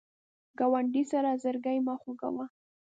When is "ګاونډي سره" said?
0.57-1.29